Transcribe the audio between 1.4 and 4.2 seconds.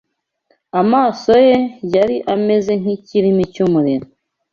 ye yari ameze nk’ikirimi cy’umuriro